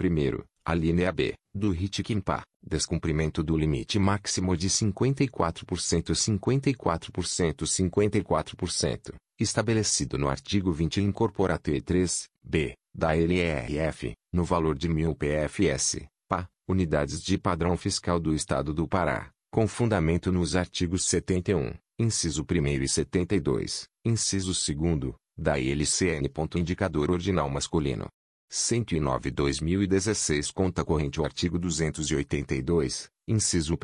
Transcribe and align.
a 0.65 0.75
linha 0.75 1.11
B, 1.11 1.35
do 1.53 1.73
RIT-QUIMPA, 1.73 2.43
descumprimento 2.63 3.43
do 3.43 3.57
limite 3.57 3.99
máximo 3.99 4.57
de 4.57 4.69
54% 4.69 6.15
54% 6.15 7.67
54%, 7.67 9.15
estabelecido 9.41 10.17
no 10.17 10.29
artigo 10.29 10.71
20 10.71 11.01
incorporate 11.01 11.81
3, 11.81 12.29
b, 12.45 12.75
da 12.95 13.17
LRF, 13.17 14.13
no 14.33 14.45
valor 14.45 14.79
de 14.79 14.89
1000 14.89 15.17
PFS, 15.17 16.07
PA, 16.29 16.49
unidades 16.69 17.21
de 17.21 17.37
padrão 17.37 17.77
fiscal 17.77 18.21
do 18.21 18.33
Estado 18.33 18.73
do 18.73 18.87
Pará, 18.87 19.33
com 19.51 19.67
fundamento 19.67 20.31
nos 20.31 20.55
artigos 20.55 21.05
71, 21.07 21.75
inciso 21.99 22.47
1 22.49 22.83
e 22.83 22.89
72, 22.89 23.89
inciso 24.05 24.53
2, 24.53 25.13
da 25.37 25.59
LCN. 25.59 26.31
Indicador 26.57 27.11
ordinal 27.11 27.51
masculino. 27.51 28.07
109-2016 28.53 30.53
Conta 30.53 30.85
corrente 30.85 31.21
O 31.21 31.25
artigo 31.25 31.59
282, 31.59 33.09
inciso 33.29 33.75
1 33.75 33.77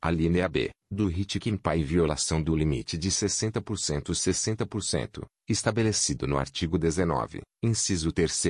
a 0.00 0.10
linha 0.10 0.48
B, 0.48 0.70
do 0.90 1.06
RIT 1.06 1.38
Quimpa 1.40 1.74
em 1.74 1.82
violação 1.82 2.42
do 2.42 2.54
limite 2.54 2.98
de 2.98 3.10
60% 3.10 4.12
60%, 4.12 5.24
estabelecido 5.48 6.26
no 6.26 6.36
artigo 6.36 6.76
19, 6.76 7.40
inciso 7.62 8.12
3 8.12 8.42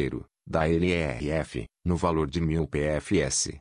da 0.44 0.68
LRF, 0.68 1.66
no 1.84 1.96
valor 1.96 2.28
de 2.28 2.40
1000 2.40 2.66
PFS, 2.66 3.52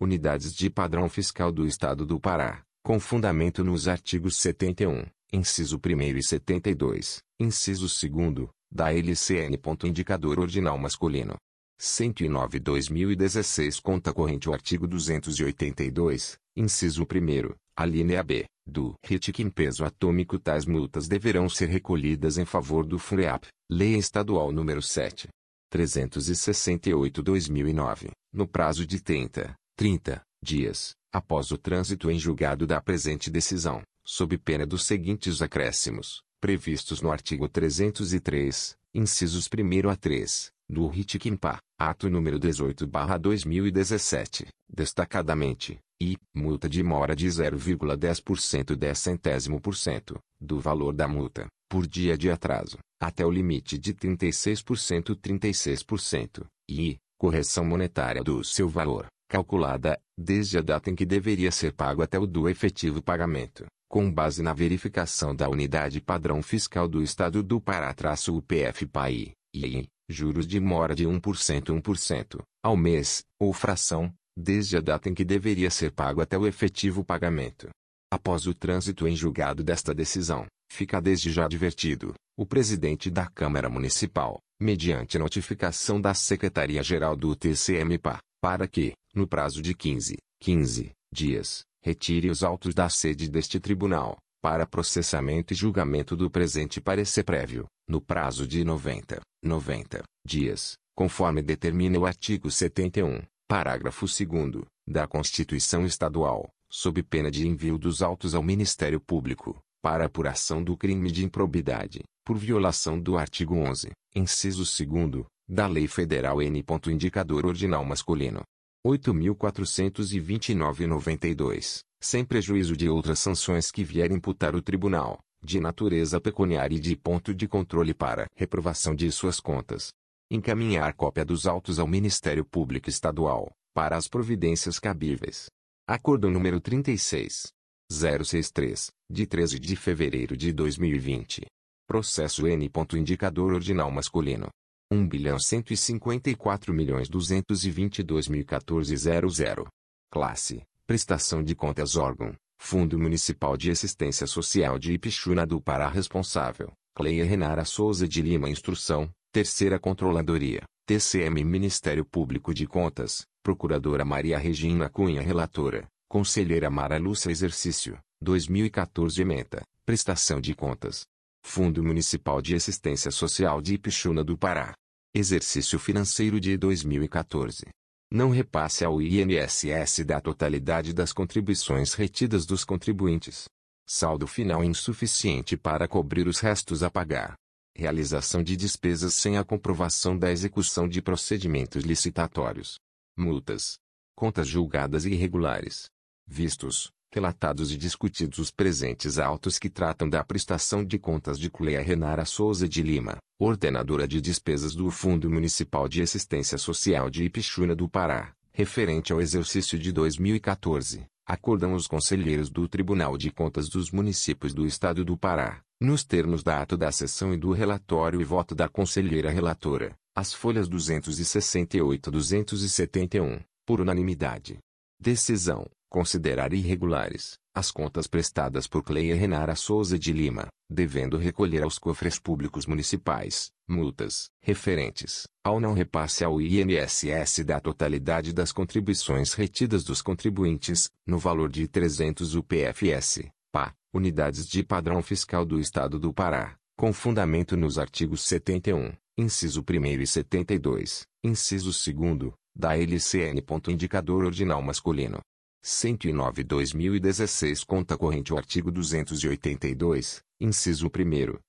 unidades 0.00 0.54
de 0.54 0.70
padrão 0.70 1.08
fiscal 1.08 1.52
do 1.52 1.66
Estado 1.66 2.06
do 2.06 2.20
Pará, 2.20 2.62
com 2.82 3.00
fundamento 3.00 3.64
nos 3.64 3.88
artigos 3.88 4.36
71, 4.36 5.04
inciso 5.32 5.76
1 5.76 5.80
e 6.16 6.22
72, 6.22 7.22
inciso 7.40 7.86
2 7.86 8.48
da 8.70 8.92
LCN. 8.92 9.58
Indicador 9.84 10.38
ordinal 10.40 10.76
masculino. 10.78 11.36
109-2016 11.80 13.80
Conta 13.80 14.12
corrente 14.12 14.48
O 14.48 14.52
artigo 14.52 14.86
282, 14.86 16.38
inciso 16.56 17.02
1 17.02 17.54
a 17.76 17.84
linha 17.84 18.22
B, 18.22 18.44
do 18.64 18.94
RIT 19.04 19.42
em 19.42 19.50
peso 19.50 19.84
atômico 19.84 20.38
tais 20.38 20.64
multas 20.64 21.08
deverão 21.08 21.48
ser 21.48 21.68
recolhidas 21.68 22.38
em 22.38 22.44
favor 22.44 22.86
do 22.86 23.00
FUNEAP, 23.00 23.48
Lei 23.68 23.96
Estadual 23.96 24.52
nº 24.52 24.80
7. 24.80 25.26
368-2009, 25.72 28.12
no 28.32 28.46
prazo 28.46 28.86
de 28.86 29.00
30, 29.00 29.56
30 29.76 30.22
dias, 30.42 30.94
após 31.12 31.50
o 31.50 31.58
trânsito 31.58 32.10
em 32.10 32.18
julgado 32.18 32.66
da 32.66 32.80
presente 32.80 33.30
decisão, 33.30 33.82
sob 34.04 34.36
pena 34.38 34.66
dos 34.66 34.84
seguintes 34.84 35.42
acréscimos 35.42 36.22
previstos 36.40 37.00
no 37.00 37.10
artigo 37.10 37.48
303, 37.48 38.76
incisos 38.92 39.48
1 39.48 39.88
a 39.88 39.96
3, 39.96 40.52
do 40.68 40.86
RIT-QUIMPA, 40.86 41.58
ato 41.78 42.10
número 42.10 42.38
18/2017, 42.38 44.48
destacadamente, 44.68 45.78
e 45.98 46.18
multa 46.34 46.68
de 46.68 46.82
mora 46.82 47.16
de 47.16 47.26
0,10% 47.26 48.76
10 48.76 48.98
centésimo 48.98 49.58
por 49.58 49.74
cento 49.74 50.18
do 50.38 50.60
valor 50.60 50.92
da 50.92 51.08
multa, 51.08 51.46
por 51.66 51.86
dia 51.86 52.18
de 52.18 52.30
atraso, 52.30 52.76
até 53.00 53.24
o 53.24 53.30
limite 53.30 53.78
de 53.78 53.94
36% 53.94 55.16
36%, 55.16 56.44
e 56.68 56.98
correção 57.18 57.64
monetária 57.64 58.22
do 58.22 58.44
seu 58.44 58.68
valor, 58.68 59.06
calculada 59.28 59.98
desde 60.18 60.58
a 60.58 60.62
data 60.62 60.90
em 60.90 60.94
que 60.94 61.06
deveria 61.06 61.50
ser 61.50 61.72
pago 61.72 62.02
até 62.02 62.18
o 62.18 62.26
do 62.26 62.48
efetivo 62.48 63.02
pagamento 63.02 63.66
com 63.94 64.10
base 64.10 64.42
na 64.42 64.52
verificação 64.52 65.36
da 65.36 65.48
unidade 65.48 66.00
padrão 66.00 66.42
fiscal 66.42 66.88
do 66.88 67.00
Estado 67.00 67.44
do 67.44 67.60
Pará-UPF-PAI, 67.60 69.30
e 69.54 69.86
juros 70.08 70.48
de 70.48 70.58
mora 70.58 70.96
de 70.96 71.06
1% 71.06 71.80
1% 71.80 72.40
ao 72.60 72.76
mês, 72.76 73.22
ou 73.40 73.52
fração, 73.52 74.12
desde 74.36 74.76
a 74.76 74.80
data 74.80 75.08
em 75.08 75.14
que 75.14 75.24
deveria 75.24 75.70
ser 75.70 75.92
pago 75.92 76.20
até 76.20 76.36
o 76.36 76.44
efetivo 76.44 77.04
pagamento. 77.04 77.68
Após 78.12 78.48
o 78.48 78.52
trânsito 78.52 79.06
em 79.06 79.14
julgado 79.14 79.62
desta 79.62 79.94
decisão, 79.94 80.44
fica 80.72 81.00
desde 81.00 81.30
já 81.30 81.44
advertido, 81.44 82.14
o 82.36 82.44
presidente 82.44 83.08
da 83.08 83.28
Câmara 83.28 83.68
Municipal, 83.68 84.40
mediante 84.60 85.20
notificação 85.20 86.00
da 86.00 86.14
Secretaria-Geral 86.14 87.14
do 87.14 87.36
TCM-PA, 87.36 88.18
para 88.42 88.66
que, 88.66 88.92
no 89.14 89.26
prazo 89.26 89.62
de 89.62 89.74
15, 89.74 90.16
15 90.40 90.92
dias, 91.12 91.62
retire 91.82 92.28
os 92.28 92.42
autos 92.42 92.74
da 92.74 92.88
sede 92.88 93.30
deste 93.30 93.60
tribunal, 93.60 94.18
para 94.42 94.66
processamento 94.66 95.52
e 95.52 95.56
julgamento 95.56 96.16
do 96.16 96.28
presente 96.28 96.80
parecer 96.80 97.22
prévio, 97.22 97.66
no 97.88 98.00
prazo 98.00 98.46
de 98.46 98.64
90, 98.64 99.20
90 99.42 100.02
dias, 100.26 100.74
conforme 100.94 101.40
determina 101.40 101.98
o 101.98 102.04
artigo 102.04 102.50
71, 102.50 103.22
parágrafo 103.48 104.06
2 104.06 104.64
da 104.86 105.06
Constituição 105.06 105.86
Estadual, 105.86 106.48
sob 106.68 107.02
pena 107.02 107.30
de 107.30 107.46
envio 107.46 107.78
dos 107.78 108.02
autos 108.02 108.34
ao 108.34 108.42
Ministério 108.42 109.00
Público, 109.00 109.58
para 109.80 110.06
apuração 110.06 110.62
do 110.62 110.76
crime 110.76 111.10
de 111.10 111.24
improbidade, 111.24 112.02
por 112.24 112.36
violação 112.36 112.98
do 112.98 113.16
artigo 113.16 113.54
11, 113.54 113.90
inciso 114.14 114.64
2 114.64 115.24
da 115.48 115.66
Lei 115.66 115.86
Federal 115.86 116.42
N. 116.42 116.64
Indicador 116.88 117.46
ordinal 117.46 117.84
masculino, 117.84 118.42
8.429,92, 118.86 121.80
sem 122.00 122.24
prejuízo 122.24 122.76
de 122.76 122.88
outras 122.88 123.18
sanções 123.18 123.70
que 123.70 123.82
vier 123.82 124.12
imputar 124.12 124.54
o 124.54 124.60
Tribunal, 124.60 125.18
de 125.42 125.58
natureza 125.58 126.20
pecuniária 126.20 126.76
e 126.76 126.80
de 126.80 126.94
ponto 126.94 127.34
de 127.34 127.48
controle 127.48 127.94
para 127.94 128.26
reprovação 128.36 128.94
de 128.94 129.10
suas 129.10 129.40
contas. 129.40 129.90
Encaminhar 130.30 130.92
cópia 130.94 131.24
dos 131.24 131.46
autos 131.46 131.78
ao 131.78 131.86
Ministério 131.86 132.44
Público 132.44 132.90
Estadual, 132.90 133.50
para 133.74 133.96
as 133.96 134.06
providências 134.06 134.78
cabíveis. 134.78 135.46
Acordo 135.86 136.30
número 136.30 136.60
36. 136.60 137.52
063, 137.90 138.90
de 139.10 139.26
13 139.26 139.58
de 139.58 139.76
fevereiro 139.76 140.36
de 140.36 140.52
2020. 140.52 141.46
Processo 141.86 142.46
N. 142.46 142.70
Indicador 142.94 143.52
ordinal 143.52 143.90
masculino. 143.90 144.48
1 144.94 145.08
bilhão 145.08 145.40
154 145.40 146.72
milhões 146.72 147.08
222 147.08 148.28
mil 148.28 148.44
00. 148.46 149.68
Classe: 150.08 150.62
Prestação 150.86 151.42
de 151.42 151.52
contas 151.56 151.96
órgão: 151.96 152.32
Fundo 152.58 152.96
Municipal 152.96 153.56
de 153.56 153.72
Assistência 153.72 154.24
Social 154.24 154.78
de 154.78 154.92
Ipixuna 154.92 155.44
do 155.44 155.60
Pará 155.60 155.88
responsável, 155.88 156.72
Cleia 156.94 157.24
Renara 157.24 157.64
Souza 157.64 158.06
de 158.06 158.22
Lima 158.22 158.48
Instrução, 158.48 159.10
Terceira 159.32 159.80
Controladoria, 159.80 160.62
TCM 160.86 161.42
Ministério 161.42 162.04
Público 162.04 162.54
de 162.54 162.64
Contas, 162.64 163.26
Procuradora 163.42 164.04
Maria 164.04 164.38
Regina 164.38 164.88
Cunha 164.88 165.20
Relatora, 165.20 165.88
Conselheira 166.08 166.70
Mara 166.70 166.98
Lúcia 166.98 167.32
Exercício, 167.32 167.98
2014 168.20 169.20
Ementa, 169.20 169.64
Prestação 169.84 170.40
de 170.40 170.54
Contas. 170.54 171.02
Fundo 171.46 171.84
Municipal 171.84 172.40
de 172.40 172.54
Assistência 172.54 173.10
Social 173.10 173.60
de 173.60 173.74
Ipixuna 173.74 174.24
do 174.24 174.36
Pará. 174.38 174.74
Exercício 175.16 175.78
Financeiro 175.78 176.40
de 176.40 176.56
2014. 176.56 177.68
Não 178.10 178.30
repasse 178.30 178.84
ao 178.84 179.00
INSS 179.00 180.04
da 180.04 180.20
totalidade 180.20 180.92
das 180.92 181.12
contribuições 181.12 181.94
retidas 181.94 182.44
dos 182.44 182.64
contribuintes. 182.64 183.44
Saldo 183.86 184.26
final 184.26 184.64
insuficiente 184.64 185.56
para 185.56 185.86
cobrir 185.86 186.26
os 186.26 186.40
restos 186.40 186.82
a 186.82 186.90
pagar. 186.90 187.36
Realização 187.76 188.42
de 188.42 188.56
despesas 188.56 189.14
sem 189.14 189.38
a 189.38 189.44
comprovação 189.44 190.18
da 190.18 190.32
execução 190.32 190.88
de 190.88 191.00
procedimentos 191.00 191.84
licitatórios, 191.84 192.80
multas, 193.16 193.78
contas 194.16 194.48
julgadas 194.48 195.04
irregulares, 195.04 195.86
vistos, 196.26 196.90
relatados 197.14 197.70
e 197.70 197.76
discutidos 197.76 198.38
os 198.38 198.50
presentes 198.50 199.20
autos 199.20 199.56
que 199.56 199.70
tratam 199.70 200.08
da 200.08 200.24
prestação 200.24 200.84
de 200.84 200.98
contas 200.98 201.38
de 201.38 201.48
Cleia 201.48 201.80
Renara 201.80 202.24
Souza 202.24 202.68
de 202.68 202.82
Lima, 202.82 203.18
ordenadora 203.38 204.08
de 204.08 204.20
despesas 204.20 204.74
do 204.74 204.90
Fundo 204.90 205.30
Municipal 205.30 205.88
de 205.88 206.02
Assistência 206.02 206.58
Social 206.58 207.08
de 207.08 207.22
Ipixuna 207.22 207.72
do 207.72 207.88
Pará, 207.88 208.34
referente 208.52 209.12
ao 209.12 209.20
exercício 209.20 209.78
de 209.78 209.92
2014, 209.92 211.06
acordam 211.24 211.74
os 211.74 211.86
conselheiros 211.86 212.50
do 212.50 212.66
Tribunal 212.66 213.16
de 213.16 213.30
Contas 213.30 213.68
dos 213.68 213.92
Municípios 213.92 214.52
do 214.52 214.66
Estado 214.66 215.04
do 215.04 215.16
Pará, 215.16 215.62
nos 215.80 216.04
termos 216.04 216.42
da 216.42 216.60
ato 216.60 216.76
da 216.76 216.90
sessão 216.90 217.32
e 217.32 217.36
do 217.36 217.52
relatório 217.52 218.20
e 218.20 218.24
voto 218.24 218.56
da 218.56 218.68
conselheira 218.68 219.30
relatora, 219.30 219.94
as 220.16 220.34
folhas 220.34 220.68
268 220.68 222.08
a 222.08 222.12
271, 222.12 223.38
por 223.64 223.80
unanimidade. 223.80 224.58
Decisão: 225.00 225.66
considerar 225.94 226.52
irregulares 226.52 227.38
as 227.54 227.70
contas 227.70 228.08
prestadas 228.08 228.66
por 228.66 228.82
Cleia 228.82 229.14
Renara 229.14 229.54
Souza 229.54 229.96
de 229.96 230.12
Lima, 230.12 230.48
devendo 230.68 231.16
recolher 231.16 231.62
aos 231.62 231.78
cofres 231.78 232.18
públicos 232.18 232.66
municipais 232.66 233.52
multas 233.68 234.28
referentes 234.42 235.28
ao 235.44 235.60
não 235.60 235.72
repasse 235.72 236.24
ao 236.24 236.40
INSS 236.40 237.44
da 237.44 237.60
totalidade 237.60 238.32
das 238.32 238.50
contribuições 238.50 239.34
retidas 239.34 239.84
dos 239.84 240.02
contribuintes, 240.02 240.90
no 241.06 241.16
valor 241.16 241.48
de 241.48 241.68
300 241.68 242.34
UPFS, 242.34 243.28
PA, 243.52 243.72
unidades 243.92 244.48
de 244.48 244.64
padrão 244.64 245.00
fiscal 245.00 245.44
do 245.44 245.60
Estado 245.60 245.96
do 245.96 246.12
Pará, 246.12 246.56
com 246.76 246.92
fundamento 246.92 247.56
nos 247.56 247.78
artigos 247.78 248.24
71, 248.24 248.92
inciso 249.16 249.60
1 249.60 250.02
e 250.02 250.06
72, 250.08 251.06
inciso 251.22 251.70
2, 251.70 252.32
da 252.52 252.76
LCN. 252.76 253.40
Indicador 253.68 254.24
ordinal 254.24 254.60
masculino. 254.60 255.20
109-2016 255.64 257.64
Conta 257.64 257.96
corrente 257.96 258.34
O 258.34 258.36
artigo 258.36 258.70
282, 258.70 260.22
inciso 260.38 260.88
1 260.88 260.90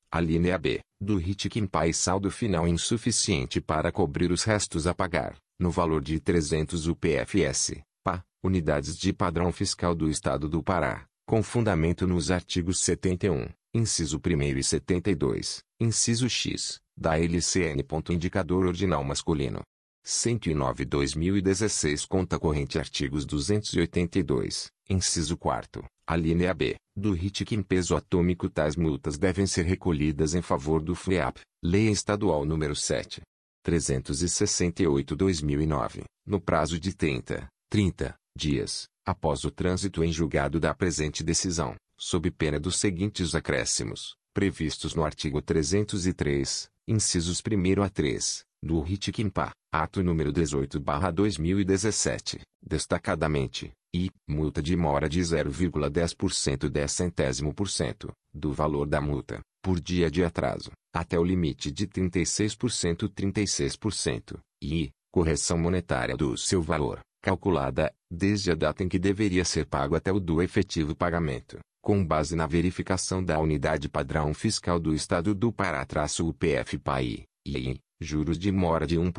a 0.09 0.21
linha 0.21 0.57
B, 0.57 0.79
do 1.01 1.17
RIT 1.17 1.49
Pai 1.67 1.91
saldo 1.91 2.31
final 2.31 2.65
insuficiente 2.65 3.59
para 3.59 3.91
cobrir 3.91 4.31
os 4.31 4.45
restos 4.45 4.87
a 4.87 4.95
pagar, 4.95 5.35
no 5.59 5.69
valor 5.69 6.01
de 6.01 6.17
300 6.21 6.87
UPFS, 6.87 7.81
PA, 8.01 8.23
unidades 8.41 8.97
de 8.97 9.11
padrão 9.11 9.51
fiscal 9.51 9.93
do 9.93 10.09
Estado 10.09 10.47
do 10.47 10.63
Pará, 10.63 11.05
com 11.25 11.43
fundamento 11.43 12.07
nos 12.07 12.31
artigos 12.31 12.79
71, 12.79 13.49
inciso 13.73 14.21
1 14.25 14.57
e 14.57 14.63
72, 14.63 15.61
inciso 15.77 16.29
X, 16.29 16.79
da 16.95 17.19
LCN. 17.19 17.83
Indicador 18.09 18.65
ordinal 18.65 19.03
masculino. 19.03 19.61
109-2016 20.05 22.05
Conta 22.07 22.37
corrente 22.37 22.77
Artigos 22.77 23.25
282, 23.25 24.67
inciso 24.89 25.35
4 25.35 25.83
a 26.07 26.15
linha 26.15 26.53
B, 26.53 26.75
do 26.95 27.13
RIT 27.13 27.55
em 27.55 27.63
peso 27.63 27.95
atômico 27.95 28.47
tais 28.47 28.75
multas 28.75 29.17
devem 29.17 29.47
ser 29.47 29.65
recolhidas 29.65 30.35
em 30.35 30.41
favor 30.41 30.83
do 30.83 30.93
FEAP, 30.93 31.39
Lei 31.63 31.89
Estadual 31.89 32.45
nº 32.45 32.75
7. 32.75 33.23
368-2009, 33.65 36.03
no 36.23 36.39
prazo 36.39 36.79
de 36.79 36.93
30, 36.93 37.47
30 37.71 38.13
dias, 38.37 38.85
após 39.03 39.43
o 39.43 39.49
trânsito 39.49 40.03
em 40.03 40.11
julgado 40.11 40.59
da 40.59 40.75
presente 40.75 41.23
decisão, 41.23 41.73
sob 41.97 42.29
pena 42.29 42.59
dos 42.59 42.77
seguintes 42.77 43.33
acréscimos, 43.33 44.15
previstos 44.31 44.93
no 44.93 45.03
artigo 45.03 45.41
303, 45.41 46.69
incisos 46.87 47.41
1 47.41 47.81
a 47.81 47.89
3, 47.89 48.45
do 48.61 48.79
RIT 48.81 49.11
Quimpa, 49.11 49.49
ato 49.83 50.03
número 50.03 50.31
18/2017, 50.31 52.41
destacadamente, 52.61 53.71
e 53.93 54.09
multa 54.27 54.61
de 54.61 54.75
mora 54.75 55.07
de 55.07 55.21
0,10% 55.21 56.67
10 56.69 56.91
centésimo 56.91 57.53
por 57.53 57.69
cento 57.69 58.11
do 58.33 58.51
valor 58.51 58.85
da 58.87 58.99
multa, 58.99 59.39
por 59.63 59.79
dia 59.79 60.11
de 60.11 60.23
atraso, 60.23 60.71
até 60.93 61.17
o 61.19 61.23
limite 61.23 61.71
de 61.71 61.87
36% 61.87 63.07
36%, 63.09 64.37
e 64.61 64.89
correção 65.11 65.57
monetária 65.57 66.17
do 66.17 66.37
seu 66.37 66.61
valor, 66.61 66.99
calculada, 67.21 67.93
desde 68.11 68.51
a 68.51 68.55
data 68.55 68.83
em 68.83 68.89
que 68.89 68.99
deveria 68.99 69.45
ser 69.45 69.65
pago 69.65 69.95
até 69.95 70.11
o 70.11 70.19
do 70.19 70.41
efetivo 70.41 70.93
pagamento, 70.95 71.59
com 71.81 72.05
base 72.05 72.35
na 72.35 72.45
verificação 72.45 73.23
da 73.23 73.39
unidade 73.39 73.87
padrão 73.87 74.33
fiscal 74.33 74.77
do 74.79 74.93
Estado 74.93 75.33
do 75.33 75.49
Pará-UPF-PAI, 75.51 77.23
e 77.45 77.79
juros 78.01 78.37
de 78.37 78.51
mora 78.51 78.87
de 78.87 78.97
1% 78.97 79.11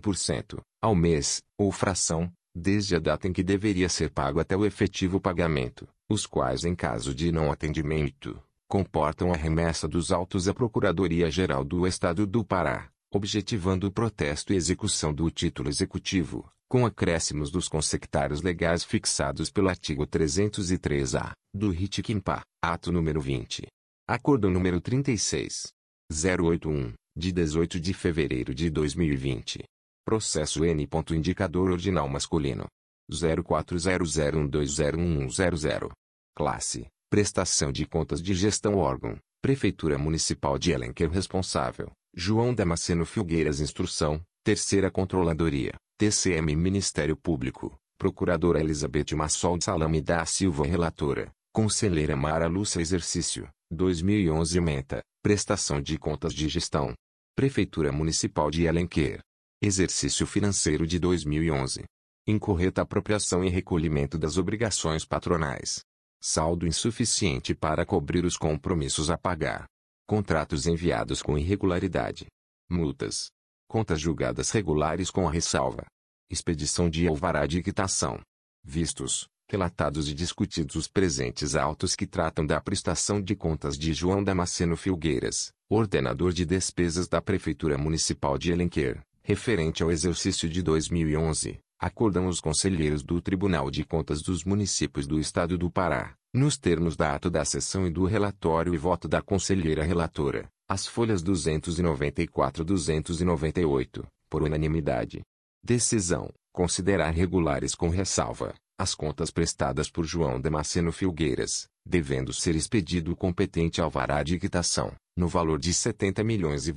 1%, 0.00 0.60
ao 0.80 0.94
mês, 0.94 1.42
ou 1.58 1.72
fração, 1.72 2.32
desde 2.54 2.94
a 2.96 2.98
data 2.98 3.26
em 3.26 3.32
que 3.32 3.42
deveria 3.42 3.88
ser 3.88 4.10
pago 4.10 4.38
até 4.38 4.56
o 4.56 4.66
efetivo 4.66 5.20
pagamento, 5.20 5.88
os 6.08 6.26
quais 6.26 6.64
em 6.64 6.74
caso 6.74 7.14
de 7.14 7.32
não 7.32 7.50
atendimento, 7.50 8.40
comportam 8.68 9.32
a 9.32 9.36
remessa 9.36 9.88
dos 9.88 10.12
autos 10.12 10.48
à 10.48 10.54
Procuradoria-Geral 10.54 11.64
do 11.64 11.86
Estado 11.86 12.26
do 12.26 12.44
Pará, 12.44 12.90
objetivando 13.12 13.86
o 13.86 13.92
protesto 13.92 14.52
e 14.52 14.56
execução 14.56 15.12
do 15.12 15.30
título 15.30 15.68
executivo, 15.68 16.50
com 16.68 16.86
acréscimos 16.86 17.50
dos 17.50 17.68
consectários 17.68 18.40
legais 18.40 18.82
fixados 18.82 19.50
pelo 19.50 19.68
artigo 19.68 20.06
303-A, 20.06 21.32
do 21.54 21.70
RIT 21.70 22.02
Quimpa, 22.02 22.42
ato 22.62 22.90
número 22.90 23.20
20. 23.20 23.66
Acordo 24.08 24.48
número 24.48 24.80
36. 24.80 25.70
081, 26.10 26.92
de 27.16 27.32
18 27.32 27.80
de 27.80 27.94
fevereiro 27.94 28.54
de 28.54 28.68
2020. 28.70 29.64
Processo 30.04 30.64
N. 30.64 30.88
Indicador 31.10 31.70
ordinal 31.70 32.08
masculino. 32.08 32.66
0400120100. 33.10 35.90
Classe. 36.34 36.86
Prestação 37.10 37.70
de 37.70 37.86
contas 37.86 38.22
de 38.22 38.32
gestão 38.34 38.76
órgão. 38.76 39.18
Prefeitura 39.40 39.96
Municipal 39.98 40.58
de 40.58 40.72
Elenquer 40.72 41.10
responsável. 41.10 41.92
João 42.14 42.54
Damasceno 42.54 43.04
Filgueiras 43.04 43.60
Instrução. 43.60 44.22
Terceira 44.44 44.90
Controladoria. 44.90 45.74
TCM 46.02 46.56
Ministério 46.56 47.16
Público, 47.16 47.78
Procuradora 47.96 48.58
Elizabeth 48.58 49.14
Massol 49.14 49.60
Salame 49.60 50.00
da 50.00 50.26
Silva 50.26 50.66
Relatora, 50.66 51.30
Conselheira 51.52 52.16
Mara 52.16 52.48
Lúcia 52.48 52.80
Exercício, 52.80 53.48
2011 53.70 54.60
Meta, 54.60 55.00
Prestação 55.22 55.80
de 55.80 55.96
Contas 55.96 56.34
de 56.34 56.48
Gestão. 56.48 56.94
Prefeitura 57.36 57.92
Municipal 57.92 58.50
de 58.50 58.66
Alenquer. 58.66 59.20
Exercício 59.62 60.26
Financeiro 60.26 60.84
de 60.84 60.98
2011. 60.98 61.84
Incorreta 62.26 62.82
apropriação 62.82 63.44
e 63.44 63.48
recolhimento 63.48 64.18
das 64.18 64.36
obrigações 64.36 65.04
patronais. 65.04 65.78
Saldo 66.20 66.66
insuficiente 66.66 67.54
para 67.54 67.86
cobrir 67.86 68.24
os 68.24 68.36
compromissos 68.36 69.10
a 69.10 69.16
pagar. 69.16 69.66
Contratos 70.08 70.66
enviados 70.66 71.22
com 71.22 71.38
irregularidade. 71.38 72.26
Multas 72.68 73.28
contas 73.68 74.00
julgadas 74.00 74.50
regulares 74.50 75.08
com 75.08 75.28
a 75.28 75.30
ressalva. 75.30 75.86
Expedição 76.28 76.90
de 76.90 77.06
alvará 77.06 77.46
de 77.46 77.62
quitação. 77.62 78.20
Vistos, 78.64 79.28
relatados 79.52 80.08
e 80.08 80.14
discutidos 80.14 80.76
os 80.76 80.88
presentes 80.88 81.54
autos 81.54 81.94
que 81.94 82.06
tratam 82.06 82.46
da 82.46 82.58
prestação 82.58 83.20
de 83.20 83.36
contas 83.36 83.76
de 83.76 83.92
João 83.92 84.24
Damasceno 84.24 84.78
Filgueiras, 84.78 85.52
ordenador 85.68 86.32
de 86.32 86.46
despesas 86.46 87.06
da 87.06 87.20
Prefeitura 87.20 87.76
Municipal 87.76 88.38
de 88.38 88.50
Elenquer, 88.50 89.02
referente 89.22 89.82
ao 89.82 89.90
exercício 89.90 90.48
de 90.48 90.62
2011, 90.62 91.58
acordam 91.78 92.28
os 92.28 92.40
conselheiros 92.40 93.02
do 93.02 93.20
Tribunal 93.20 93.70
de 93.70 93.84
Contas 93.84 94.22
dos 94.22 94.42
Municípios 94.42 95.06
do 95.06 95.20
Estado 95.20 95.58
do 95.58 95.70
Pará, 95.70 96.14
nos 96.32 96.56
termos 96.56 96.96
da 96.96 97.14
ato 97.14 97.28
da 97.28 97.44
sessão 97.44 97.86
e 97.86 97.90
do 97.90 98.06
relatório 98.06 98.72
e 98.72 98.78
voto 98.78 99.06
da 99.06 99.20
conselheira 99.20 99.84
relatora, 99.84 100.48
as 100.66 100.86
folhas 100.86 101.22
294 101.22 102.64
298, 102.64 104.06
por 104.30 104.42
unanimidade. 104.42 105.20
Decisão: 105.62 106.30
considerar 106.54 107.10
regulares 107.10 107.74
com 107.74 107.90
ressalva 107.90 108.54
as 108.82 108.96
contas 108.96 109.30
prestadas 109.30 109.88
por 109.88 110.04
João 110.04 110.40
Damasceno 110.40 110.90
Filgueiras, 110.90 111.68
devendo 111.86 112.32
ser 112.32 112.56
expedido 112.56 113.12
o 113.12 113.16
competente 113.16 113.80
alvará 113.80 114.24
de 114.24 114.36
quitação, 114.40 114.92
no 115.16 115.28
valor 115.28 115.60
de 115.60 115.68
R$ 115.68 115.74
70 115.74 116.24
milhões 116.24 116.66
e 116.66 116.72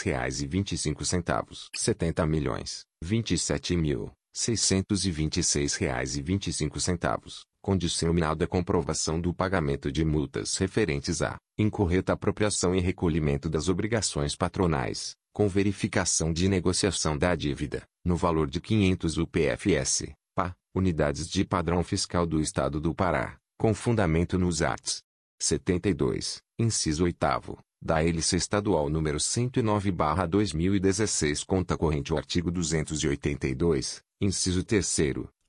reais 0.00 0.40
e 0.40 0.46
25 0.46 1.04
centavos. 1.04 1.68
70 1.76 2.26
milhões, 2.26 2.86
27 3.02 3.76
mil, 3.76 4.10
626 4.32 5.74
reais 5.74 6.16
e 6.16 6.22
25 6.22 6.80
centavos, 6.80 7.44
condicionado 7.60 8.42
à 8.42 8.46
comprovação 8.46 9.20
do 9.20 9.34
pagamento 9.34 9.92
de 9.92 10.02
multas 10.02 10.56
referentes 10.56 11.20
à 11.20 11.36
incorreta 11.58 12.14
apropriação 12.14 12.74
e 12.74 12.80
recolhimento 12.80 13.50
das 13.50 13.68
obrigações 13.68 14.34
patronais, 14.34 15.14
com 15.34 15.46
verificação 15.48 16.32
de 16.32 16.48
negociação 16.48 17.18
da 17.18 17.34
dívida, 17.34 17.82
no 18.04 18.16
valor 18.16 18.48
de 18.48 18.60
500 18.60 19.18
UPFS, 19.18 20.12
PA, 20.32 20.54
unidades 20.72 21.28
de 21.28 21.44
padrão 21.44 21.82
fiscal 21.82 22.24
do 22.24 22.40
Estado 22.40 22.80
do 22.80 22.94
Pará, 22.94 23.36
com 23.58 23.74
fundamento 23.74 24.38
nos 24.38 24.62
arts. 24.62 25.02
72, 25.40 26.40
inciso 26.56 27.02
8 27.02 27.58
da 27.82 28.00
hélice 28.02 28.36
estadual 28.36 28.88
número 28.88 29.18
109/2016 29.18 31.42
conta 31.44 31.76
corrente 31.76 32.14
o 32.14 32.16
artigo 32.16 32.52
282, 32.52 34.04
inciso 34.20 34.62
3 34.62 34.96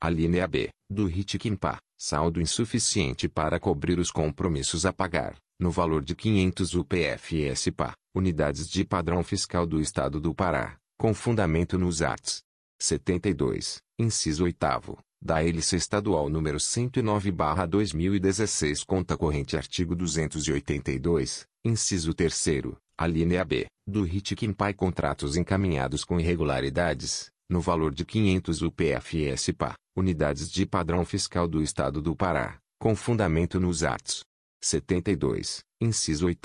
a 0.01 0.09
linha 0.09 0.47
B, 0.47 0.69
do 0.89 1.05
RIT-QUIMPA, 1.05 1.77
saldo 1.95 2.41
insuficiente 2.41 3.29
para 3.29 3.59
cobrir 3.59 3.99
os 3.99 4.09
compromissos 4.09 4.83
a 4.85 4.91
pagar, 4.91 5.37
no 5.59 5.71
valor 5.71 6.03
de 6.03 6.15
500 6.15 6.75
UPFS-PA, 6.75 7.93
unidades 8.13 8.69
de 8.69 8.83
padrão 8.83 9.23
fiscal 9.23 9.65
do 9.65 9.79
Estado 9.79 10.19
do 10.19 10.33
Pará, 10.33 10.75
com 10.97 11.13
fundamento 11.13 11.77
nos 11.77 12.01
arts. 12.01 12.43
72, 12.81 13.81
inciso 13.97 14.43
8 14.43 14.97
da 15.21 15.41
hélice 15.43 15.75
estadual 15.75 16.29
número 16.29 16.57
109/2016 16.59 18.85
conta 18.85 19.17
corrente 19.17 19.57
artigo 19.57 19.95
282, 19.95 21.47
inciso 21.63 22.13
3 22.13 22.75
a 22.97 23.07
linha 23.07 23.43
B, 23.43 23.65
do 23.87 24.03
RIT 24.03 24.35
Quimpai 24.35 24.73
contratos 24.73 25.35
encaminhados 25.35 26.05
com 26.05 26.19
irregularidades, 26.19 27.31
no 27.49 27.59
valor 27.59 27.91
de 27.93 28.05
500 28.05 28.61
UPFS-PA, 28.61 29.73
unidades 29.95 30.51
de 30.51 30.65
padrão 30.65 31.03
fiscal 31.03 31.47
do 31.47 31.61
Estado 31.61 32.01
do 32.01 32.15
Pará, 32.15 32.57
com 32.79 32.95
fundamento 32.95 33.59
nos 33.59 33.83
atos. 33.83 34.23
72, 34.65 35.63
inciso 35.79 36.25
8 36.25 36.39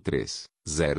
03, 0.00 0.44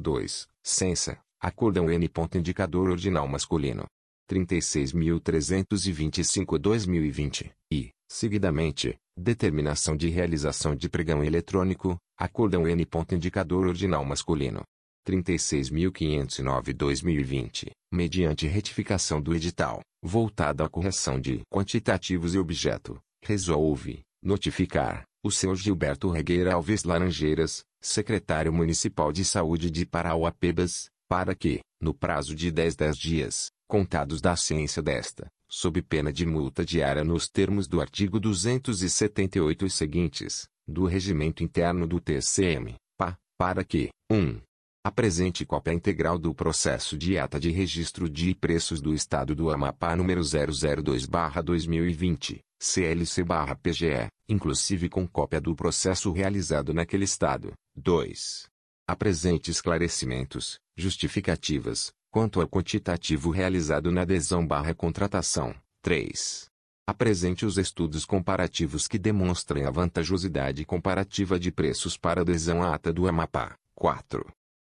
002, 0.00 0.48
Censa, 0.62 1.18
Acordão 1.38 1.90
N. 1.90 2.10
Indicador 2.34 2.88
ordinal 2.88 3.28
masculino. 3.28 3.84
36.325 4.30 6.58
2020, 6.58 7.52
e, 7.70 7.90
seguidamente, 8.08 8.96
Determinação 9.18 9.96
de 9.96 10.10
realização 10.10 10.76
de 10.76 10.90
pregão 10.90 11.24
eletrônico, 11.24 11.96
Acordão 12.18 12.68
N. 12.68 12.86
Indicador 13.12 13.66
ordinal 13.66 14.04
masculino. 14.04 14.62
36.509-2020, 15.08 17.70
mediante 17.92 18.46
retificação 18.46 19.22
do 19.22 19.34
edital, 19.34 19.80
voltada 20.02 20.64
à 20.64 20.68
correção 20.68 21.20
de 21.20 21.42
quantitativos 21.50 22.34
e 22.34 22.38
objeto, 22.38 22.98
resolve 23.22 24.02
notificar 24.22 25.04
o 25.24 25.30
Sr. 25.30 25.56
Gilberto 25.56 26.10
Regueira 26.10 26.52
Alves 26.54 26.84
Laranjeiras, 26.84 27.64
secretário 27.86 28.52
municipal 28.52 29.12
de 29.12 29.24
saúde 29.24 29.70
de 29.70 29.86
Parauapebas, 29.86 30.90
para 31.08 31.34
que, 31.34 31.60
no 31.80 31.94
prazo 31.94 32.34
de 32.34 32.50
10 32.50 32.74
10 32.74 32.96
dias, 32.96 33.50
contados 33.68 34.20
da 34.20 34.34
ciência 34.34 34.82
desta, 34.82 35.28
sob 35.48 35.80
pena 35.82 36.12
de 36.12 36.26
multa 36.26 36.64
diária 36.64 37.04
nos 37.04 37.28
termos 37.28 37.68
do 37.68 37.80
artigo 37.80 38.18
278 38.18 39.66
e 39.66 39.70
seguintes, 39.70 40.48
do 40.66 40.84
Regimento 40.84 41.44
Interno 41.44 41.86
do 41.86 42.00
TCM, 42.00 42.74
PA, 42.98 43.16
para 43.38 43.62
que, 43.62 43.90
1. 44.10 44.40
Apresente 44.86 45.44
cópia 45.44 45.72
integral 45.72 46.16
do 46.16 46.32
processo 46.32 46.96
de 46.96 47.18
ata 47.18 47.40
de 47.40 47.50
registro 47.50 48.08
de 48.08 48.32
preços 48.36 48.80
do 48.80 48.94
Estado 48.94 49.34
do 49.34 49.50
Amapá 49.50 49.96
número 49.96 50.20
002-2020, 50.20 52.38
CLC-PGE, 52.56 54.06
inclusive 54.28 54.88
com 54.88 55.04
cópia 55.04 55.40
do 55.40 55.56
processo 55.56 56.12
realizado 56.12 56.72
naquele 56.72 57.02
Estado. 57.02 57.52
2. 57.74 58.46
Apresente 58.86 59.50
esclarecimentos, 59.50 60.60
justificativas, 60.76 61.90
quanto 62.08 62.40
ao 62.40 62.46
quantitativo 62.46 63.32
realizado 63.32 63.90
na 63.90 64.02
adesão/contratação. 64.02 65.52
3. 65.82 66.46
Apresente 66.86 67.44
os 67.44 67.58
estudos 67.58 68.04
comparativos 68.04 68.86
que 68.86 69.00
demonstrem 69.00 69.64
a 69.64 69.70
vantajosidade 69.72 70.64
comparativa 70.64 71.40
de 71.40 71.50
preços 71.50 71.96
para 71.96 72.20
adesão 72.20 72.62
à 72.62 72.72
ata 72.72 72.92
do 72.92 73.08
Amapá. 73.08 73.56
4. 73.74 74.24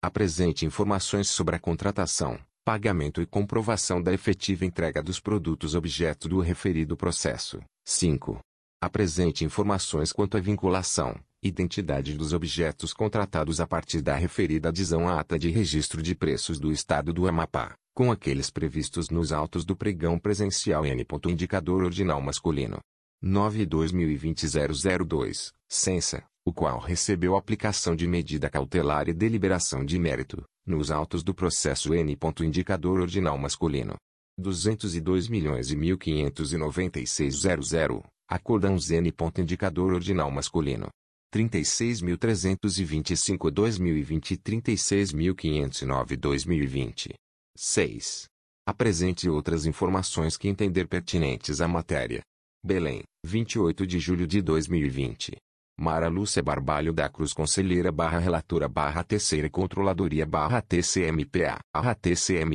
Apresente 0.06 0.64
informações 0.64 1.28
sobre 1.28 1.56
a 1.56 1.58
contratação, 1.58 2.38
pagamento 2.64 3.20
e 3.20 3.26
comprovação 3.26 4.00
da 4.00 4.12
efetiva 4.12 4.64
entrega 4.64 5.02
dos 5.02 5.18
produtos 5.18 5.74
objeto 5.74 6.28
do 6.28 6.38
referido 6.38 6.96
processo. 6.96 7.58
5. 7.84 8.38
Apresente 8.80 9.44
informações 9.44 10.12
quanto 10.12 10.36
à 10.36 10.40
vinculação, 10.40 11.18
identidade 11.42 12.16
dos 12.16 12.32
objetos 12.32 12.94
contratados 12.94 13.60
a 13.60 13.66
partir 13.66 14.00
da 14.00 14.14
referida 14.14 14.68
adesão 14.68 15.08
à 15.08 15.18
ata 15.18 15.36
de 15.36 15.50
registro 15.50 16.00
de 16.00 16.14
preços 16.14 16.60
do 16.60 16.70
Estado 16.70 17.12
do 17.12 17.26
Amapá, 17.26 17.74
com 17.92 18.12
aqueles 18.12 18.48
previstos 18.48 19.10
nos 19.10 19.32
autos 19.32 19.64
do 19.64 19.74
pregão 19.74 20.20
presencial 20.20 20.86
N. 20.86 21.04
Indicador 21.26 21.82
ordinal 21.82 22.22
masculino. 22.22 22.78
9-2020-002, 23.24 25.52
Censa, 25.68 26.22
o 26.44 26.52
qual 26.52 26.78
recebeu 26.78 27.34
aplicação 27.36 27.96
de 27.96 28.06
medida 28.06 28.48
cautelar 28.48 29.08
e 29.08 29.12
deliberação 29.12 29.84
de 29.84 29.98
mérito, 29.98 30.44
nos 30.64 30.88
autos 30.90 31.24
do 31.24 31.34
processo 31.34 31.92
N. 31.92 32.16
Indicador 32.42 33.00
ordinal 33.00 33.36
masculino. 33.36 33.96
202 34.38 35.28
milhões 35.28 35.74
1.596.00, 35.74 38.04
Acordão 38.28 38.76
N. 38.76 39.12
Indicador 39.38 39.94
ordinal 39.94 40.30
masculino. 40.30 40.88
36.325 41.34 43.50
2020 43.50 44.36
36.509 44.36 46.16
2020. 46.16 47.14
6. 47.56 48.26
Apresente 48.66 49.28
outras 49.28 49.66
informações 49.66 50.36
que 50.36 50.46
entender 50.48 50.86
pertinentes 50.86 51.60
à 51.60 51.66
matéria. 51.68 52.22
Belém, 52.66 53.04
28 53.24 53.86
de 53.86 54.00
julho 54.00 54.26
de 54.26 54.42
2020. 54.42 55.36
Mara 55.78 56.08
Lúcia 56.08 56.42
Barbalho 56.42 56.92
da 56.92 57.08
Cruz 57.08 57.32
Conselheira 57.32 57.92
barra 57.92 58.18
Relatora 58.18 58.68
barra 58.68 59.04
Terceira 59.04 59.48
Controladoria 59.48 60.26
barra 60.26 60.60
TCMPA 60.60 61.60
barra 61.72 61.94
TCM 61.94 62.54